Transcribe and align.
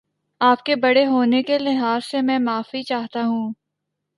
آپ 0.41 0.63
کے 0.63 0.75
بڑے 0.75 1.05
ہونے 1.05 1.41
کے 1.43 1.57
لحاظ 1.59 2.05
سے 2.05 2.21
میں 2.21 2.39
معافی 2.39 2.83
چاہتا 2.83 3.25
ہوں 3.25 3.51